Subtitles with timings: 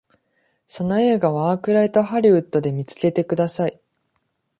[0.65, 3.79] その映画は、アークライト・ハリウッドで見つけてください。